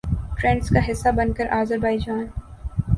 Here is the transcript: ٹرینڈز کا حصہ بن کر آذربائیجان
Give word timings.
ٹرینڈز 0.37 0.69
کا 0.69 0.79
حصہ 0.89 1.09
بن 1.15 1.33
کر 1.33 1.47
آذربائیجان 1.51 2.25